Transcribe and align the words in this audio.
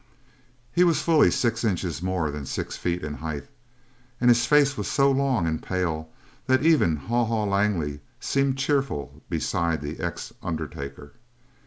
He 0.73 0.83
was 0.83 1.03
fully 1.03 1.29
six 1.29 1.63
inches 1.63 2.01
more 2.01 2.31
than 2.31 2.47
six 2.47 2.75
feet 2.75 3.03
in 3.03 3.13
height 3.13 3.45
and 4.19 4.31
his 4.31 4.47
face 4.47 4.75
was 4.75 4.87
so 4.87 5.11
long 5.11 5.45
and 5.45 5.61
pale 5.61 6.09
that 6.47 6.65
even 6.65 6.95
Haw 6.95 7.23
Haw 7.25 7.43
Langley 7.43 7.99
seemed 8.19 8.57
cheerful 8.57 9.21
beside 9.29 9.79
the 9.83 9.99
ex 9.99 10.33
undertaker. 10.41 11.13